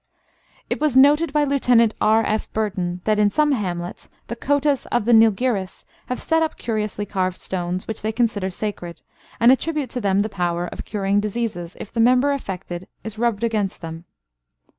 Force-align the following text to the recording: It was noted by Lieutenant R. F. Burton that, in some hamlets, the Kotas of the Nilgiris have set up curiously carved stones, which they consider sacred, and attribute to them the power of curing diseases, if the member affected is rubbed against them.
It 0.67 0.81
was 0.81 0.97
noted 0.97 1.31
by 1.31 1.43
Lieutenant 1.43 1.93
R. 2.01 2.25
F. 2.25 2.51
Burton 2.53 3.01
that, 3.03 3.19
in 3.19 3.29
some 3.29 3.51
hamlets, 3.51 4.09
the 4.29 4.35
Kotas 4.35 4.87
of 4.87 5.05
the 5.05 5.11
Nilgiris 5.13 5.85
have 6.07 6.19
set 6.19 6.41
up 6.41 6.57
curiously 6.57 7.05
carved 7.05 7.39
stones, 7.39 7.87
which 7.87 8.01
they 8.01 8.11
consider 8.11 8.49
sacred, 8.49 9.03
and 9.39 9.51
attribute 9.51 9.91
to 9.91 10.01
them 10.01 10.21
the 10.21 10.27
power 10.27 10.65
of 10.65 10.85
curing 10.85 11.19
diseases, 11.19 11.77
if 11.79 11.93
the 11.93 11.99
member 11.99 12.31
affected 12.31 12.87
is 13.03 13.19
rubbed 13.19 13.43
against 13.43 13.81
them. 13.81 14.05